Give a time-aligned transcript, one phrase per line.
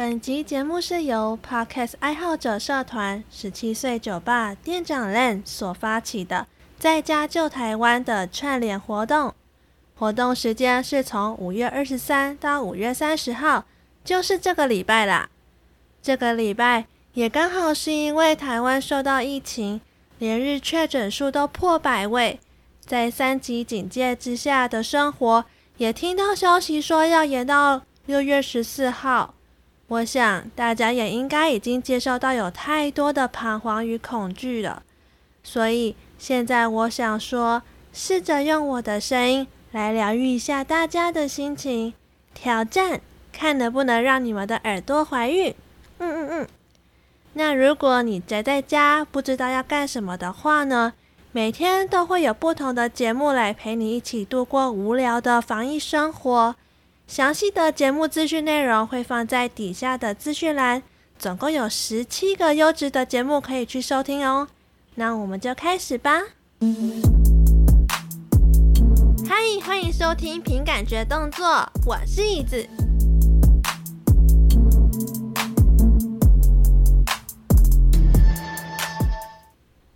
[0.00, 6.46] 本集节目是由 Podcast 爱好者社团十七岁酒吧店长 Len 所发起的
[6.80, 9.34] “在家救台湾”的串联活动。
[9.94, 13.66] 活动时间是从五月二十三到五月三十号，
[14.02, 15.28] 就是这个礼拜啦。
[16.00, 19.82] 这个礼拜也刚好是因为台湾受到疫情，
[20.18, 22.40] 连日确诊数都破百位，
[22.80, 25.44] 在三级警戒之下的生活，
[25.76, 29.34] 也听到消息说要延到六月十四号。
[29.90, 34.84] 我想大家也应该已经接受到有太多的彷徨与恐惧了，
[35.42, 41.92] 所以现在我想说，试着用我的声音来疗愈一下大家的心情，
[42.32, 43.00] 挑战
[43.32, 45.52] 看能不能让你们的耳朵怀孕。
[45.98, 46.48] 嗯嗯嗯。
[47.32, 50.92] 那如果你宅在家不知道要干什么的话呢？
[51.32, 56.54] 每天都会有不同的节目来陪你一起度过无聊的防疫生活。
[57.10, 60.80] 详细的节目资讯内容会放在底下的资讯栏，
[61.18, 64.46] 总共有十七个优质的节目可以去收听哦。
[64.94, 66.20] 那我们就开始吧。
[69.28, 69.34] 嗨，
[69.66, 72.64] 欢迎收听凭感觉动作，我是椅子。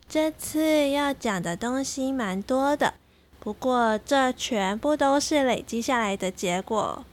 [0.08, 2.94] 这次要讲的东西蛮多的。
[3.44, 7.04] 不过，这全部都是累积下来的结果。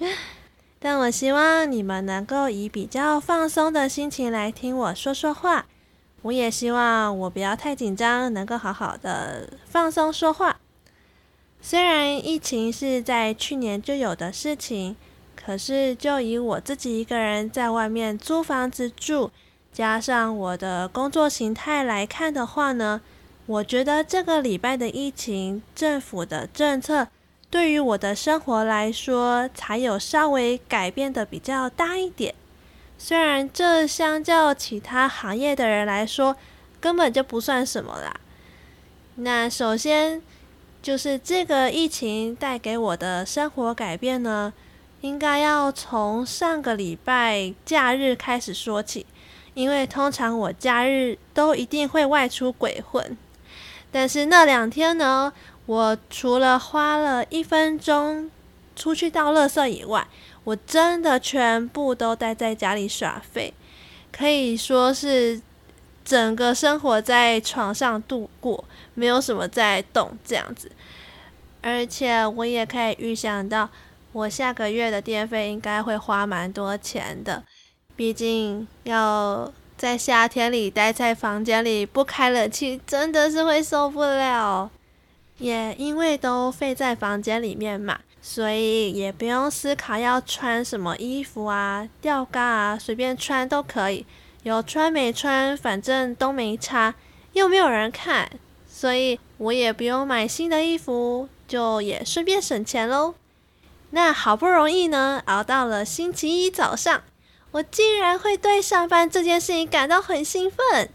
[0.78, 5.64] 但我希望你们能够以比较放松的心情来听我说说话。
[6.20, 10.58] 我也希望我不要太紧张，能够好好的放松说话。
[11.62, 14.94] 虽然疫情是在去年就有的事情，
[15.34, 19.30] 可是就以我自己一个人在外面租房子住，
[19.72, 23.00] 加上我的工作形态来看的话呢，
[23.46, 27.06] 我觉得这个礼拜的疫情，政府的政策
[27.48, 32.34] 对于我的生活来说，才有稍微改变的比较大一点。
[32.98, 36.36] 虽然这相较其他行业的人来说，
[36.80, 38.18] 根本就不算什么啦。
[39.14, 40.20] 那首先
[40.82, 44.52] 就是这个疫情带给我的生活改变呢，
[45.02, 49.06] 应该要从上个礼拜假日开始说起，
[49.54, 53.16] 因为通常我假日都一定会外出鬼混。
[53.98, 55.32] 但是那两天呢，
[55.64, 58.30] 我除了花了一分钟
[58.76, 60.06] 出去倒垃圾以外，
[60.44, 63.54] 我真的全部都待在家里耍废，
[64.12, 65.40] 可以说是
[66.04, 68.62] 整个生活在床上度过，
[68.92, 70.70] 没有什么在动这样子。
[71.62, 73.70] 而且我也可以预想到，
[74.12, 77.42] 我下个月的电费应该会花蛮多钱的，
[77.96, 79.50] 毕竟要。
[79.76, 84.70] 在夏天里待在房间里不开冷气，真的是会受不了。
[85.38, 94.06] 也因为都废在房间里面嘛，所以也不用思考要穿什么衣服啊、吊嘎啊，随便穿都可以。
[94.44, 96.94] 有穿没穿，反正都没差，
[97.34, 98.30] 又没有人看，
[98.66, 103.14] 所以我也不用买新的衣服，就也顺便省钱喽。
[103.90, 107.02] 那好不容易呢，熬到了星期一早上。
[107.56, 110.90] 我竟然会对上班这件事情感到很兴奋！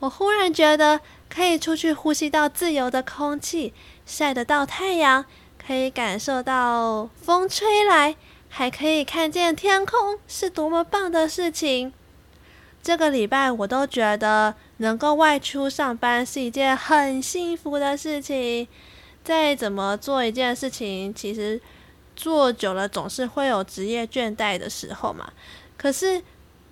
[0.00, 1.00] 我忽然觉得
[1.30, 3.72] 可以出去呼吸到自由的空气，
[4.04, 5.24] 晒得到太阳，
[5.66, 8.16] 可以感受到风吹来，
[8.50, 11.94] 还可以看见天空，是多么棒的事情！
[12.82, 18.68] 这个礼拜我都觉得能够外出上班是一件很幸福的事情。
[19.24, 21.58] 再怎么做一件事情，其实
[22.16, 25.32] 做久了总是会有职业倦怠的时候嘛。
[25.76, 26.22] 可是，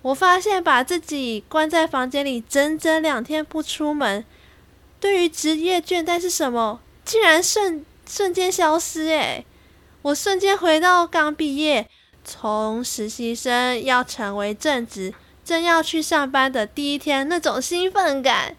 [0.01, 4.25] 我发现把自己关在房间里整整两天不出门，
[4.99, 9.45] 对于职业倦怠是什么，竟然瞬瞬间消失诶，
[10.01, 11.87] 我瞬间回到刚毕业，
[12.23, 15.13] 从实习生要成为正职，
[15.45, 18.55] 正要去上班的第一天那种兴奋感，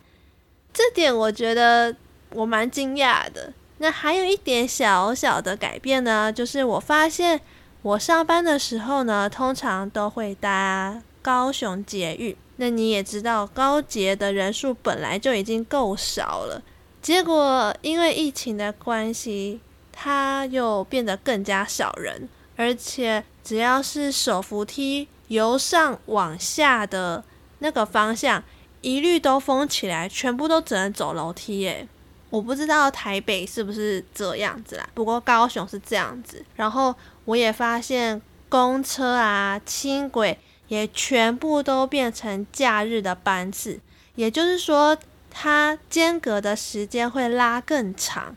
[0.72, 1.96] 这点我觉得
[2.30, 3.52] 我蛮惊讶的。
[3.78, 7.40] 那还有一点小小的改变呢，就是我发现。
[7.82, 12.34] 我上班的时候呢，通常都会搭高雄捷运。
[12.56, 16.62] 那你也知道，高捷的人数本来就已经够少了，
[17.02, 19.60] 结果因为疫情的关系，
[19.92, 22.26] 它又变得更加少人。
[22.56, 27.22] 而且只要是手扶梯由上往下的
[27.58, 28.42] 那个方向，
[28.80, 31.86] 一律都封起来，全部都只能走楼梯耶。
[32.34, 36.44] 我不知道台北是不是这样子啦，不过高雄是这样子。
[36.56, 36.92] 然后
[37.26, 40.36] 我也发现公车啊、轻轨
[40.66, 43.78] 也全部都变成假日的班次，
[44.16, 44.98] 也就是说，
[45.30, 48.34] 它间隔的时间会拉更长。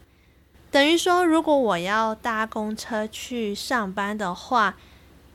[0.70, 4.76] 等于说，如果我要搭公车去上班的话，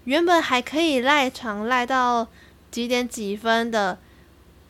[0.05, 2.29] 原本还可以赖床赖到
[2.71, 3.99] 几点几分的，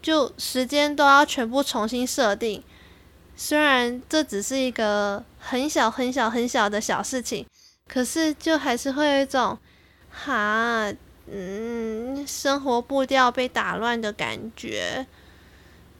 [0.00, 2.62] 就时间都要全部重新设定。
[3.44, 7.44] 虽然这只是一个很小很小很小的小事情，
[7.88, 9.58] 可是就还是会有一种，
[10.12, 10.88] 哈，
[11.26, 15.04] 嗯，生活步调被打乱的感觉。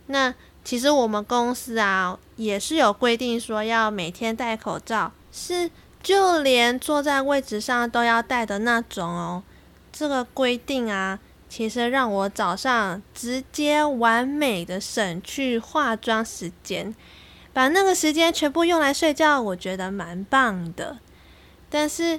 [0.07, 5.69] 那其实我们公司啊，也是有规定说要每天戴口罩，是
[6.01, 9.43] 就连坐在位置上都要戴的那种哦。
[9.93, 11.19] 这个规定啊，
[11.49, 16.95] 其实让我早上直接完美的省去化妆时间。
[17.53, 20.97] 把那个时间全部用来睡觉，我觉得蛮棒的。
[21.69, 22.19] 但是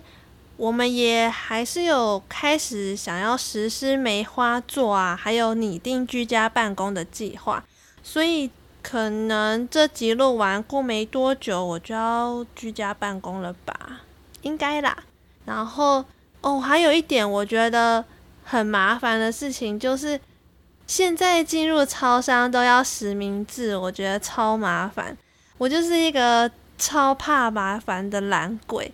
[0.58, 7.64] 我们也还是有开始想要实施梅花座啊，还有拟定居家办公的计划。
[8.04, 8.50] 所以
[8.82, 14.02] 可能这集录完过没多久，我就要居家办公了吧？
[14.44, 14.96] 应该啦。
[15.46, 16.06] 然后
[16.42, 18.06] 哦，还有一点我觉得
[18.44, 20.20] 很麻烦的事情就是。
[20.86, 25.18] 现在进入超商都要实名制，我觉得超麻烦。
[25.58, 28.92] 我就是一个超怕麻烦的懒鬼，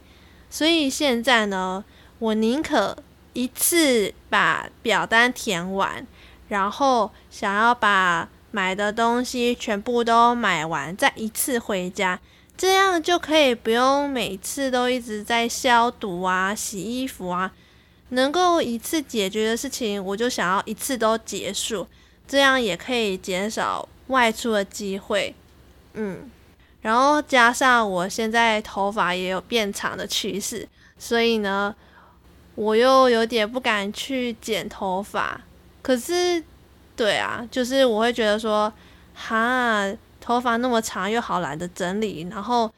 [0.50, 1.84] 所以现在呢，
[2.20, 2.96] 我宁可
[3.34, 6.06] 一次把表单填完，
[6.48, 12.20] 然后想要把买的东西全部都买完，再一次回家，
[12.58, 17.52] 这样就可以不用每次都一直在消毒啊、洗衣服啊。
[18.10, 21.88] 能够一次解决的事情，我就想要一次都结束，
[22.28, 25.36] 这样也可以减少外出的机会。
[25.94, 26.30] 嗯，
[26.82, 30.68] 然后加上我现在头发也有变长的趋势，
[30.98, 31.76] 所以呢，
[32.56, 35.42] 我又有点不敢去剪头发。
[35.82, 36.44] 可是，
[36.96, 38.74] 对啊，就是我会觉得说，
[39.14, 39.88] 哈，
[40.20, 42.72] 头发那么长，又好懒得整理，然后。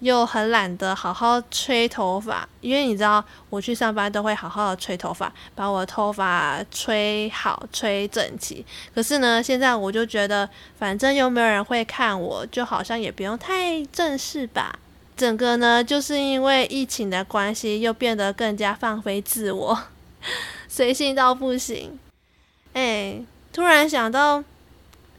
[0.00, 8.64] 又很懒得好好吹头发，因为你知道我去上班都会好好的吹头发，把我的头发吹好、吹整齐。
[8.94, 10.48] 可是呢，现在我就觉得，
[10.78, 14.78] 反正又没有人会看我，就好像也不用太正式吧。
[15.16, 19.78] 整个呢，就是因为疫情的关系，又变得更加放飞自我，
[20.68, 21.98] 随性到不行。
[22.72, 24.42] 哎，突然想到，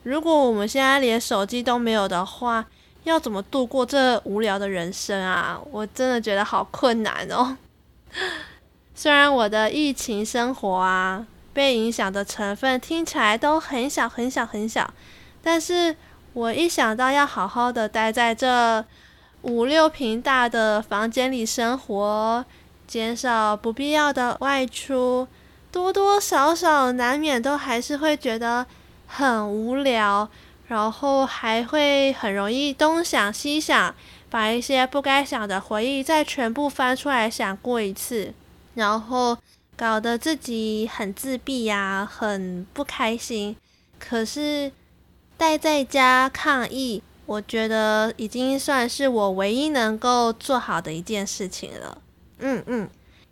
[0.03, 2.65] 如果我们现在连手机都没有的话，
[3.05, 5.59] 要怎么度过这无聊的人生啊？
[5.71, 7.55] 我真的觉得好困难哦。
[8.93, 14.91] 虽然我的疫情生活啊，被影响的成分听起来都很小很小很小，
[15.43, 15.95] 但是
[16.33, 18.83] 我一想到要好好的待在这
[19.43, 22.43] 五六平大的房间里生活，
[22.87, 25.27] 减少不必要的外出，
[25.71, 28.65] 多多少少难免都还是会觉得
[29.07, 30.27] 很无聊。
[30.67, 33.93] 然后还会很容易东想西想，
[34.29, 38.33] 把一些不该想的回忆再全部翻出来想过一次，
[38.73, 39.37] 然后
[39.77, 43.55] 搞得自己很自闭呀，很不开心。
[43.99, 44.71] 可是
[45.37, 51.97] 待在家抗疫，我觉得已经算是我唯一能够做好的一件事情了。
[52.39, 52.89] 嗯嗯，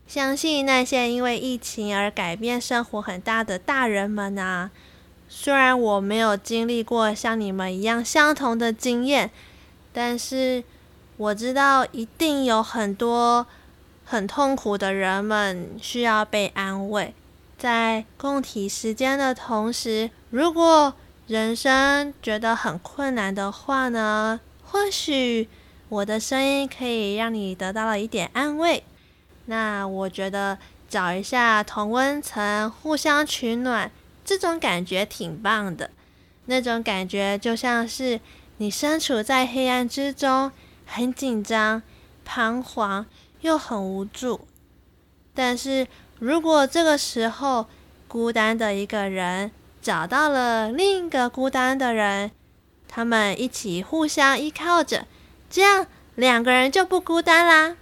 [0.08, 4.70] 相信那些因为疫情而改变生活很大的大人们啊。
[5.36, 9.32] 虽然我没有经历过像你们一样相同的经验，
[9.92, 10.64] 但是
[11.18, 13.48] 我知道一定有很多
[14.06, 17.16] 很痛苦的人们需要被安慰。
[17.58, 20.94] 在共体时间的同时，如果
[21.26, 25.50] 人生觉得很困难的话呢，或许
[25.90, 28.84] 我的声音可以让你得到了一点安慰。
[29.48, 33.92] 那我觉得找一下同温层，互相取暖。
[34.26, 35.90] 这种感觉挺棒的，
[36.46, 38.20] 那种感觉就像是
[38.58, 40.52] 你身处在黑暗之中，
[40.86, 41.82] 很紧张、
[42.24, 43.06] 彷徨
[43.42, 44.48] 又很无助。
[45.34, 45.88] 但是
[46.20, 47.68] 如果这个时候
[48.08, 49.52] 孤单的一个人
[49.82, 52.32] 找到了另一个孤单的人，
[52.88, 55.06] 他们一起互相依靠着，
[55.50, 57.76] 这样两个人就不孤单啦。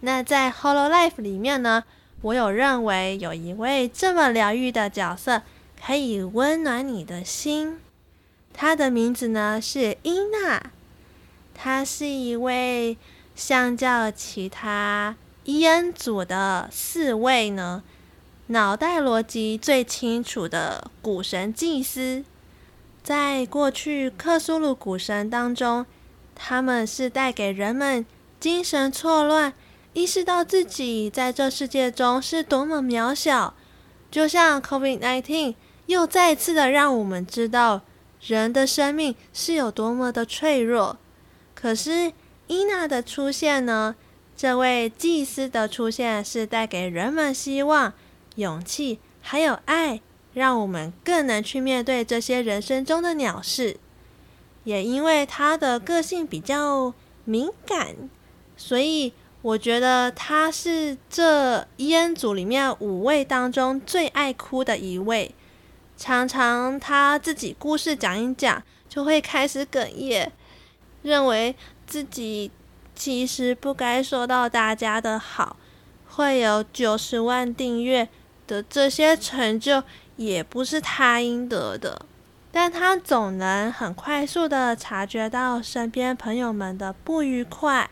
[0.00, 1.84] 那在《Hollow Life》里面呢，
[2.22, 5.42] 我有认为有一位这么疗愈的角色。
[5.84, 7.78] 可以温暖你的心。
[8.52, 10.70] 他的名字呢是伊娜，
[11.54, 12.98] 他是一位
[13.34, 17.82] 相较其他伊恩组的四位呢，
[18.48, 22.24] 脑袋逻辑最清楚的古神祭司。
[23.02, 25.86] 在过去克苏鲁古神当中，
[26.34, 28.04] 他们是带给人们
[28.38, 29.54] 精神错乱，
[29.94, 33.54] 意识到自己在这世界中是多么渺小，
[34.10, 35.54] 就像 COVID-19。
[35.90, 37.82] 又再次的让我们知道
[38.20, 40.96] 人的生命是有多么的脆弱。
[41.52, 42.12] 可是
[42.46, 43.96] 伊娜的出现呢，
[44.36, 47.92] 这位祭司的出现是带给人们希望、
[48.36, 50.00] 勇气，还有爱，
[50.32, 53.76] 让我们更能去面对这些人生中的鸟事。
[54.62, 56.94] 也因为他的个性比较
[57.24, 57.96] 敏感，
[58.56, 65.34] 所以我觉得他是这伊恩组里面五位当中最爱哭的一位。
[66.00, 70.30] 常常他自己故事讲一讲，就会开始哽咽，
[71.02, 71.54] 认为
[71.86, 72.50] 自己。
[72.92, 75.56] 其实不该受到大家的好，
[76.06, 78.06] 会有九十万订阅
[78.46, 79.82] 的这些成就，
[80.16, 82.04] 也不是他应得的。
[82.52, 87.88] 但他总能很快速的察觉到身边朋友们的不愉快，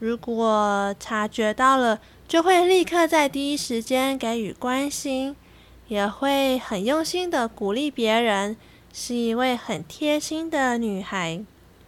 [0.00, 5.34] 如果察觉到了，就会立刻在第一时间给予关心，
[5.88, 8.56] 也会很用心的鼓励别人，
[8.92, 11.40] 是一位很贴心的女孩。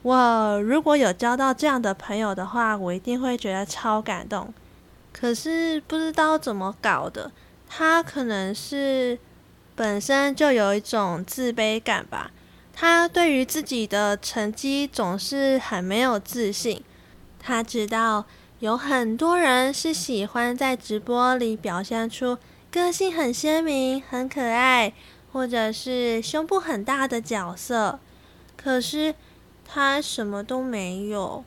[0.02, 4.54] 我如果有交到这样的朋友的话，我一定会觉得超感动。
[5.12, 7.32] 可是不知道怎么搞的，
[7.68, 9.18] 他可能是
[9.74, 12.30] 本身就有一种自卑感吧。
[12.72, 16.80] 他对于自己的成绩总是很没有自信。
[17.40, 18.24] 他知道
[18.60, 22.38] 有很多人是喜欢在直播里表现出
[22.70, 24.92] 个性很鲜明、很可爱，
[25.32, 27.98] 或者是胸部很大的角色，
[28.56, 29.14] 可是。
[29.70, 31.44] 他什么都没有，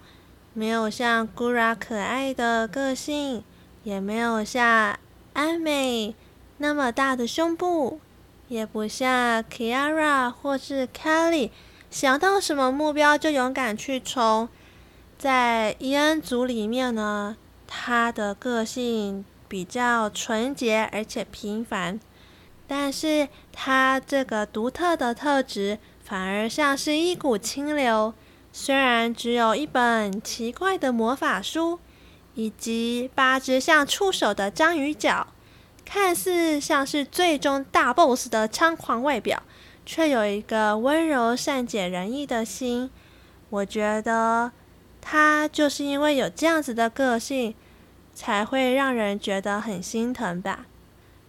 [0.54, 3.44] 没有像 Gura 可爱的个性，
[3.84, 4.96] 也没有像
[5.34, 6.14] 安美
[6.58, 8.00] 那么大的胸部，
[8.48, 11.50] 也不像 Kiara 或是 Kelly，
[11.90, 14.48] 想到什么目标就勇敢去冲。
[15.18, 17.36] 在伊恩族里面呢，
[17.66, 22.00] 他的个性比较纯洁而且平凡，
[22.68, 25.78] 但是他这个独特的特质。
[26.02, 28.14] 反而像是一股清流，
[28.54, 31.80] 虽然只有一本奇怪的魔法书，
[32.36, 35.28] 以及八只像触手的章鱼脚，
[35.86, 39.44] 看似像是最终大 BOSS 的猖狂外表，
[39.86, 42.90] 却有一个温柔善解人意的心。
[43.50, 44.52] 我觉得
[45.02, 47.54] 他就是因为有这样子的个性，
[48.22, 50.68] 才会让人觉得很心疼吧。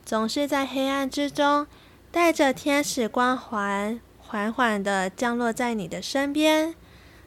[0.04, 1.66] 总是在黑暗之中，
[2.10, 3.98] 带着天使光环。
[4.20, 6.74] 缓缓地降落在你的身边，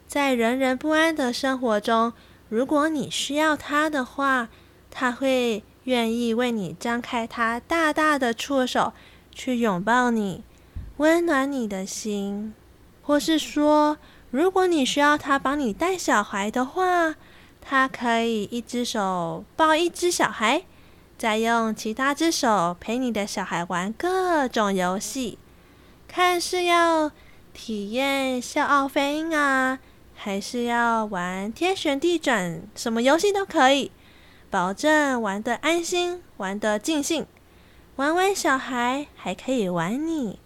[0.08, 2.14] 在人人不安的生活中，
[2.48, 4.50] 如果你需要他的话，
[4.92, 8.94] 他会愿意为你张开他大大的触手，
[9.32, 10.44] 去拥抱你，
[10.98, 12.54] 温暖你的心。
[13.02, 13.98] 或是说，
[14.30, 17.16] 如果你需要他帮你带小孩的话，
[17.68, 20.62] 他可以一只手抱一只小孩，
[21.18, 25.40] 再用其他只手陪你的小孩玩各种游戏。
[26.08, 27.12] 看是要
[27.54, 29.80] 体验笑傲飞鹰啊，
[30.14, 33.92] 还是要玩天旋地转，什么游戏都可以，
[34.52, 37.26] 保证玩得安心，玩得尽兴。
[37.96, 40.40] 玩完小孩还可以玩你。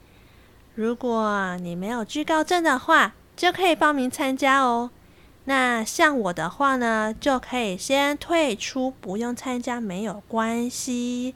[0.74, 4.92] 如果你没有居高症的话，就可以报名参加哦。
[5.46, 11.34] 那像我的话呢，就可以先退出，不用参加，没有关系。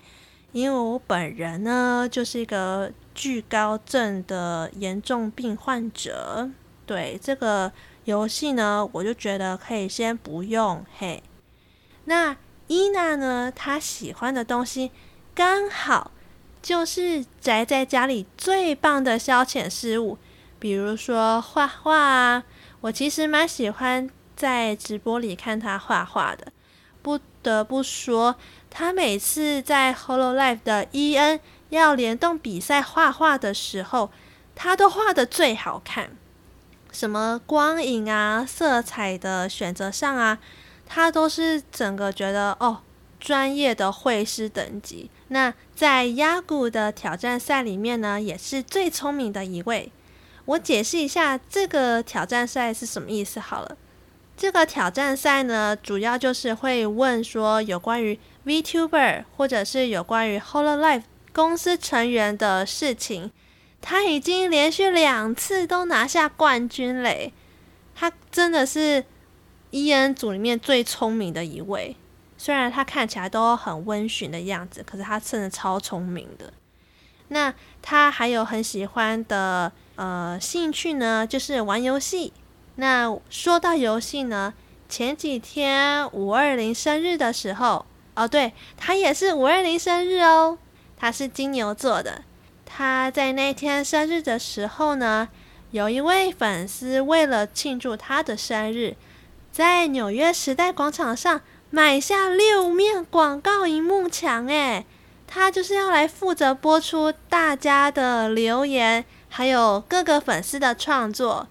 [0.52, 6.48] 因为我本人呢，就是一个惧高症的严重病患者，
[6.86, 7.72] 对这个
[8.04, 10.86] 游戏呢，我就觉得可以先不用。
[11.00, 11.24] 嘿，
[12.06, 14.92] 那伊娜呢，她喜欢的东西
[15.34, 16.12] 刚好
[16.62, 20.20] 就是宅在家里最棒的消遣事物，
[20.60, 22.44] 比如说画画啊。
[22.84, 26.52] 我其实蛮喜欢在直播里看他画画的，
[27.02, 28.36] 不得不说。
[28.70, 34.12] 他每次在 Hololive 的 EN 要联动比赛画画的时候，
[34.54, 36.12] 他都画得最好看。
[36.92, 40.40] 什么光影啊、色彩的选择上啊，
[40.86, 42.82] 他都是整个觉得哦，
[43.18, 45.10] 专业的绘师等级。
[45.30, 49.90] 那在亚古的挑战赛里面呢，也是最聪明的一位。
[50.46, 53.78] 我解释一下这个挑战赛是什么意思好了。
[54.36, 63.32] 这个挑战赛呢，主要就是会问说有关于 VTuber 或者是有关于 Hololive 公司成员的事情。
[63.80, 67.34] 他已经连续两次都拿下冠军嘞，
[67.94, 69.04] 他真的是
[69.72, 71.96] EN 组里面最聪明的一位。
[72.38, 76.52] 虽然他看起来都很温驯的样子，可是他真的超聪明的。
[77.28, 82.34] 那他还有很喜欢的呃兴趣呢，就是玩游戏。
[82.76, 84.54] 那说到游戏呢，
[84.90, 87.86] 前几天五二零生日的时候，
[88.16, 90.58] 哦，对，他也是五二零生日哦，
[90.98, 92.24] 他是金牛座的。
[92.66, 95.30] 他在那天生日的时候呢，
[95.70, 98.96] 有一位粉丝为了庆祝他的生日，
[99.52, 104.88] 在纽约时代广场上买下六面广告荧幕墙，诶，
[105.28, 109.06] 他就是要来负责播出大家的留言，
[109.36, 111.48] 还有各个粉丝的创作，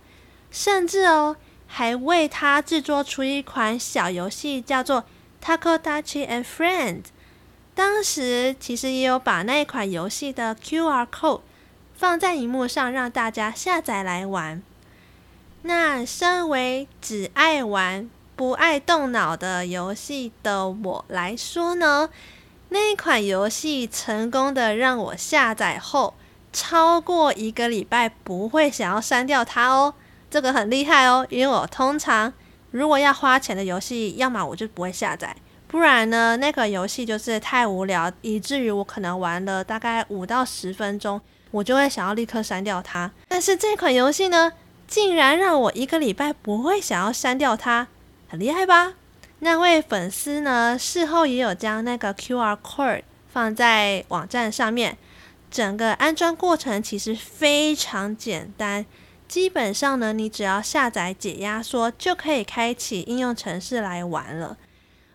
[0.53, 1.35] 甚至哦，
[1.67, 5.03] 还为他制作出一款小游戏，叫做
[5.45, 7.01] Takotachi and Friend。
[7.75, 11.41] 当时其实也有把那一款游戏的 QR code
[11.97, 14.63] 放在荧幕上，让大家下载来玩。
[15.63, 22.11] 那身为只爱玩不爱动脑的游戏的我来说呢，
[22.69, 26.15] 那一款游戏成功的让我下载后
[26.53, 29.95] 超过一个礼拜不会想要删掉它哦，
[30.31, 32.33] 这个很厉害哦，因为我通常
[32.71, 35.35] 如果要花钱的游戏，要么我就不会下载。
[35.67, 41.19] 不然呢，那个游戏就是太无聊，以至于我可能玩了大概五到十分钟，
[41.51, 43.11] 我就会想要立刻删掉它。
[43.29, 44.53] 但是这款游戏呢，
[44.87, 47.87] 竟然让我一个礼拜不会想要删掉它，
[48.29, 48.93] 很厉害吧？
[49.39, 54.99] 那位粉丝呢，事后也有将那个 QR code 放在网站上面。
[55.53, 58.87] 整个安装过程其实非常简单，
[59.29, 64.57] 基本上呢，你只要下载解压缩就可以开启应用程式来玩了。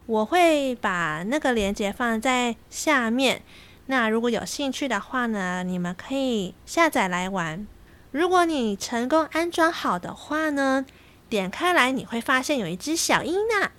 [0.05, 3.41] 我会把那个链接放在下面，
[3.87, 7.65] 那如果有兴趣的话呢，你们可以下载来玩。
[8.11, 10.85] 如果你成功安装好的话呢，
[11.27, 13.71] 点开来你会发现有一只小伊娜，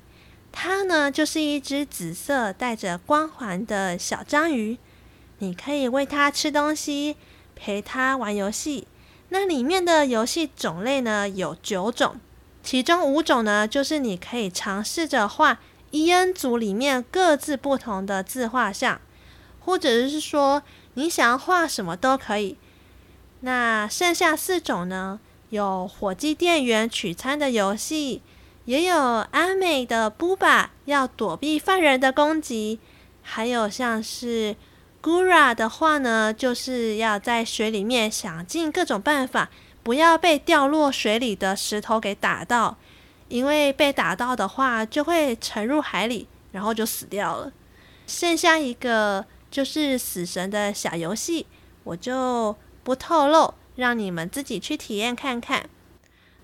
[0.50, 4.76] 它呢就是一只紫色带着光环的小章鱼，
[5.38, 7.16] 你可以喂它吃东西，
[7.54, 8.86] 陪它玩游戏。
[9.30, 12.16] 那里面的游戏种类呢有九种，
[12.62, 15.58] 其中五种呢就是你可以尝试着画。
[15.90, 19.00] 伊恩组里面各自不同的自画像，
[19.60, 22.58] 或者是说你想要画什么都可以。
[23.40, 25.18] 那剩下四种呢？
[25.48, 28.20] 有火鸡店员取餐的游戏，
[28.66, 32.78] 也有阿美的布巴要躲避犯人的攻击，
[33.22, 34.54] 还有像是
[35.02, 39.50] Gura 的话呢，就是要在水里面想尽各种办法，
[39.82, 42.76] 不要被掉落水里的石头给打到。
[43.28, 47.52] 因为被打到的话，就会沉入海里，然后就死掉了。
[48.06, 51.46] 剩下一个就是死神的小游戏，
[51.84, 55.68] 我就不透露，让你们自己去体验看看。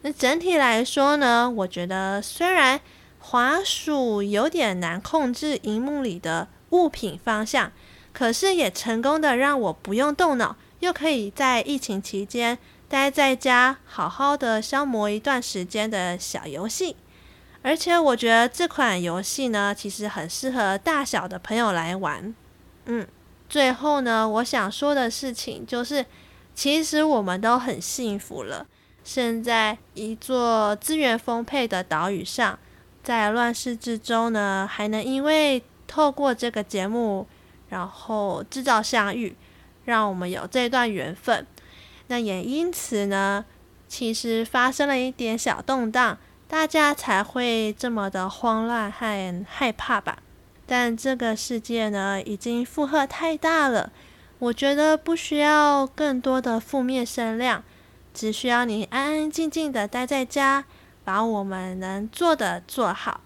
[0.02, 2.78] 那整体来说呢，我觉得虽然
[3.18, 7.72] 滑鼠有点难控制荧幕里的物品方向，
[8.14, 12.56] 可是也成功的让我不用动脑，又可以在疫情期间。
[12.86, 16.94] 待在家，好好的消磨一段时间的小游戏，
[17.62, 22.32] 而且我觉得这款游戏呢，其实很适合大小的朋友来玩。
[22.84, 23.04] 嗯，
[23.48, 26.06] 最后呢，我想说的事情就是，
[26.54, 28.64] 其实我们都很幸福了，
[29.02, 32.56] 现在一座资源丰沛的岛屿上，
[33.02, 37.26] 在乱世之中呢，还能因为透过这个节目，
[37.74, 39.34] 然后制造相遇，
[39.84, 41.44] 让我们有这段缘分。
[42.06, 43.44] 那也因此呢，
[43.88, 50.18] 其实发生了一点小动荡，大家才会这么的慌乱和害怕吧。
[50.64, 53.90] 但这个世界呢，已经负荷太大了，
[54.38, 57.64] 我觉得不需要更多的负面声量，
[58.14, 60.64] 只需要你安安静静的待在家，
[61.02, 63.20] 把我们能做的做好，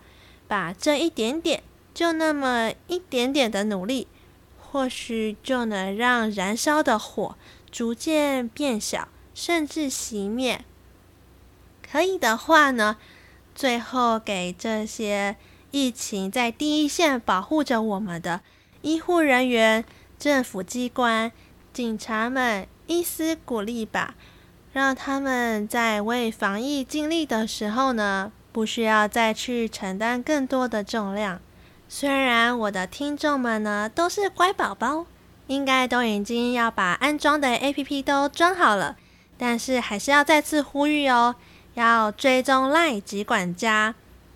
[0.46, 4.08] 把这一点点，就那么一点点的努力，
[4.70, 7.37] 或许就能让燃烧的火。
[7.70, 10.64] 逐渐变小，甚至熄灭。
[11.83, 12.96] 可以的话呢，
[13.54, 15.37] 最后给这些
[15.70, 18.40] 疫情在第一线保护着我们的
[18.81, 19.85] 医护人员、
[20.18, 21.31] 政府机关、
[21.74, 24.14] 警察们一丝鼓励吧，
[24.72, 31.38] 让他们在为防疫尽力的时候呢，不需要再去承担更多的重量。
[31.88, 35.07] 虽然我的听众们呢，都是乖宝宝。
[35.46, 38.98] 应该都已经要把安装的 APP 都装好了，
[39.38, 41.37] 但是还是要再次呼吁哦，
[41.72, 43.94] 要追踪赖吉管家，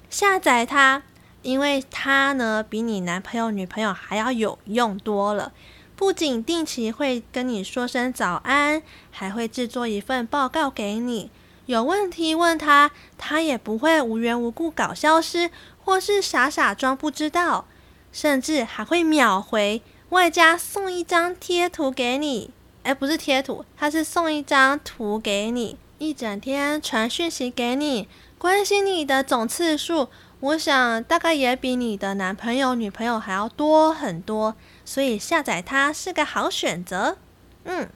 [0.08, 1.02] 下载它，
[1.42, 5.52] 因为它呢比你男朋友女朋友还要有用多了。
[5.94, 11.30] 不仅定期会跟你说声早安，还会制作一份报告给你，
[11.66, 15.50] 有问题问他，他也不会无缘无故搞消失，
[15.84, 17.66] 或是傻傻装不知道，
[18.12, 19.82] 甚至还会秒回。
[20.10, 22.50] 外加送一张贴图给你，
[22.82, 30.08] 哎，不是贴图，它是送一张图给你，一整天传讯息给你，关心你的总次数，
[30.40, 37.16] 我想大概也比你的男朋友、女朋友还要多很多，所以下载它是个好选择。
[37.64, 37.88] 嗯，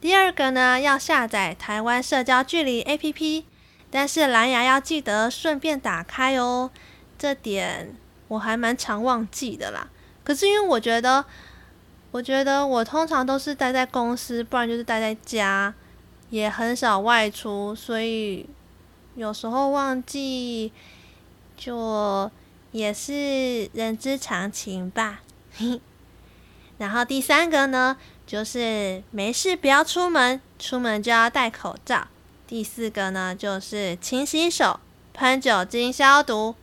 [0.00, 3.44] 第二个呢，要下载台湾社交距离 APP，
[3.90, 6.70] 但是蓝牙要记得顺便打开哦，
[7.18, 7.94] 这点
[8.28, 9.88] 我还蛮常忘记的啦。
[10.22, 11.24] 可是因为我觉得，
[12.10, 15.74] 我觉得我通常都是待在公司，不然就是待在家，
[16.30, 18.48] 也很少外出，所以
[19.14, 20.72] 有时候忘记
[21.56, 22.30] 就
[22.72, 25.20] 也是人之常情吧。
[26.78, 27.96] 然后第三个呢，
[28.26, 32.08] 就是没事不要出门，出门就要戴口罩。
[32.46, 34.80] 第四个呢，就是勤洗手、
[35.12, 36.56] 喷酒精消毒。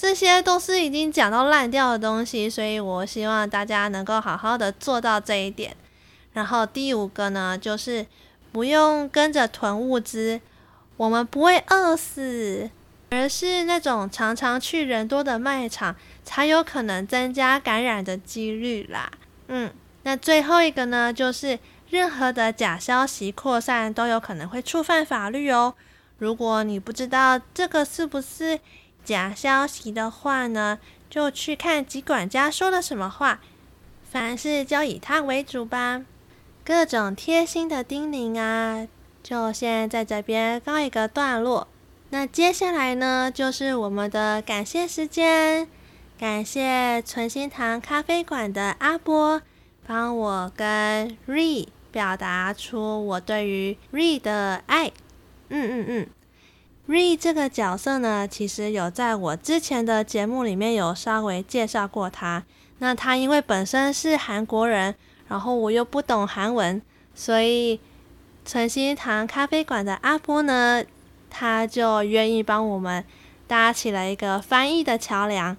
[0.00, 5.76] 这些都是已经讲到烂掉的东西，所以我希望大家能够好好的做到这一点。
[6.32, 8.06] 然后第五个呢，就是
[8.52, 10.40] 不用跟着囤物资，
[10.96, 12.70] 我们不会饿死，
[13.10, 19.10] 而是那种常常去人多的卖场，才有可能增加感染的几率啦。
[19.48, 19.72] 嗯，
[20.04, 21.58] 那最后一个呢，就是
[21.90, 25.74] 任何的假消息扩散都有可能会触犯法律哦。
[26.18, 28.58] 如果你不知道这个是不是
[29.08, 33.40] 假消息的话呢，就去看疾管家说了什么话，
[34.10, 36.04] 凡事就以他为主吧。
[36.62, 38.86] 各种贴心的叮咛啊，
[39.22, 41.66] 就先在这边告一个段落。
[42.10, 45.66] 那接下来呢，就是我们的感谢时间。
[46.18, 49.40] 感谢存心堂咖啡馆的阿波，
[49.86, 54.92] 帮我跟 Ri 表达出我对于 Ri 的爱。
[55.48, 56.08] 嗯嗯嗯。
[56.88, 62.42] Ri 这个角色呢，其实有在我之前的节目里面有稍微介绍过他。
[62.78, 64.94] 那他因为本身是韩国人，
[65.28, 66.80] 然后我又不懂韩文，
[67.14, 67.78] 所以
[68.46, 70.82] 存心堂咖啡馆的阿波呢，
[71.28, 73.04] 他就愿意帮我们
[73.46, 75.54] 搭起了一个翻译的桥梁，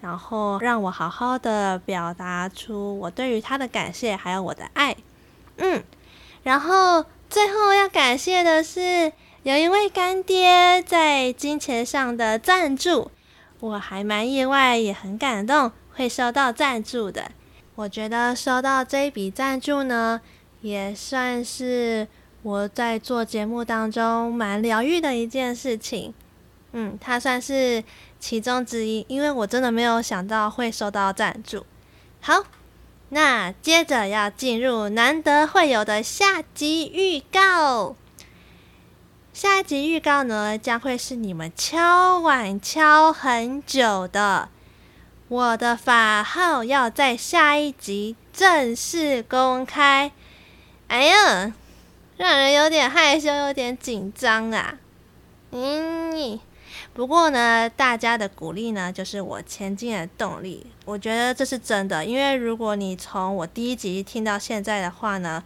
[0.00, 4.96] 然后让我好好的表达出我对于他的感谢，还有我的爱。
[5.58, 5.84] 嗯，
[6.42, 9.12] 然后最后要感谢的是。
[9.42, 13.10] 有一位干爹在金钱上的赞助，
[13.60, 17.30] 我还蛮意外，也很感动，会收到赞助的。
[17.74, 20.20] 我觉得收到这一笔赞助呢，
[20.60, 22.06] 也算是
[22.42, 26.12] 我在做节目当中蛮疗愈的一件事情。
[26.72, 27.82] 嗯，它算是
[28.18, 31.64] 其中之一，因为我真的没有想到会收到赞助。
[32.20, 32.44] 好，
[33.08, 37.96] 那接着要进入难得会有的下集预告。
[39.32, 44.48] 下一集预告呢，将会是你们敲碗敲很久的，
[45.28, 50.10] 我的法号要在下一集正式公开。
[50.88, 51.54] 哎呀，
[52.16, 54.76] 让人有点害羞，有点紧张啊。
[55.52, 56.40] 嗯，
[56.92, 60.66] 不过呢，大家的鼓励呢，就是我前进的动力。
[60.84, 65.44] 我觉得这是真的，因为如果你从我第一集听到现在的话呢。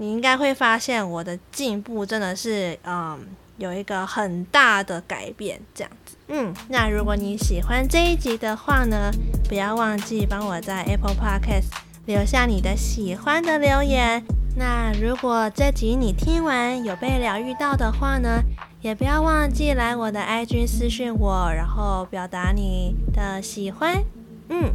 [0.00, 3.20] 你应该会发现我的进步真的是，嗯，
[3.58, 6.16] 有一个很大的改变，这样子。
[6.28, 9.10] 嗯，那如果你喜欢这一集的话呢，
[9.46, 11.66] 不要忘记帮我在 Apple Podcast
[12.06, 14.24] 留下你的喜欢的留言。
[14.56, 18.42] 那如果这集你听完有被疗愈到的话呢，
[18.80, 24.02] 也不要忘记来我的 IG 私讯我，然后表达你的喜欢。
[24.48, 24.72] 嗯，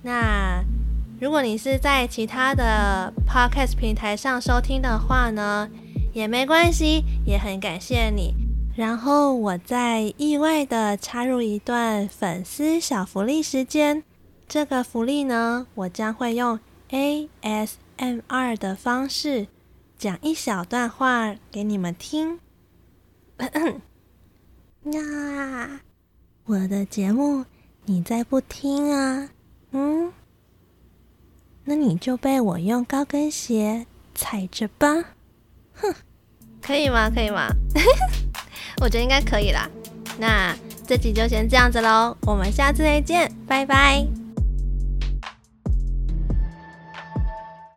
[0.00, 0.64] 那。
[1.22, 5.70] 如果你是在其他的 podcast 平台上收听的话呢，
[6.12, 8.34] 也没关系，也很感谢你。
[8.74, 14.02] 然后我再意外的插入一段粉丝小福利时间，
[14.48, 16.58] 这个福利呢，我将会用
[16.90, 19.46] ASMR 的方式
[19.96, 22.40] 讲一小段话给你们听。
[24.82, 25.78] 那
[26.46, 27.44] 我的节目
[27.84, 29.28] 你再不听啊？
[29.70, 30.12] 嗯？
[31.64, 34.88] 那你就被我用高跟鞋踩着吧，
[35.74, 35.94] 哼，
[36.60, 37.08] 可以吗？
[37.08, 37.48] 可以吗？
[38.80, 39.68] 我觉得应该可以啦。
[40.18, 40.54] 那
[40.86, 44.21] 这集就先这样子喽，我们下次再见，拜拜。